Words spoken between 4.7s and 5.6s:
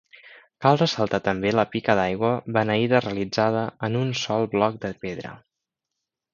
de pedra.